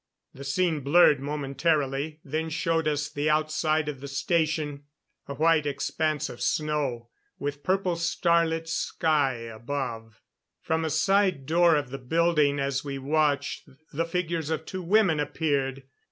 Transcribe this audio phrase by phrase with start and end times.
[0.33, 4.85] The scene blurred momentarily, then showed us the outside of the Station.
[5.27, 10.19] A white expanse of snow, with purple starlit sky above.
[10.59, 15.19] From a side door of the building, as we watched, the figures of two women
[15.19, 15.83] appeared.